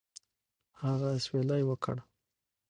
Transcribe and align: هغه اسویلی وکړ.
هغه 0.83 1.07
اسویلی 1.17 1.63
وکړ. 1.69 1.95